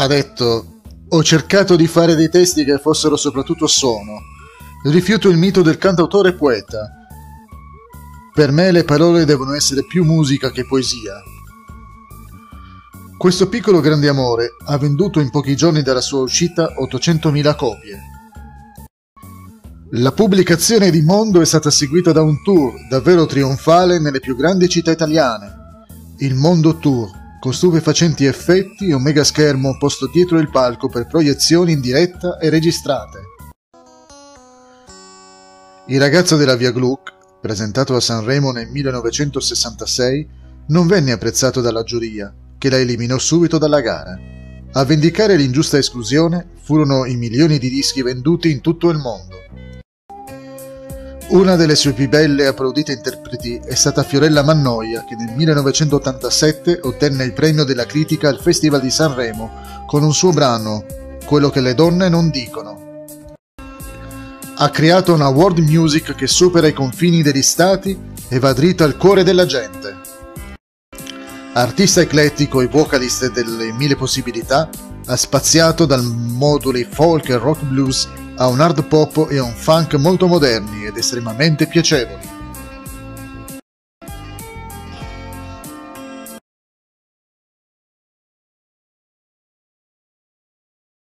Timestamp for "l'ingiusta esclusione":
45.36-46.46